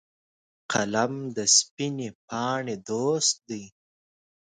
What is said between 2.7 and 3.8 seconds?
دوست دی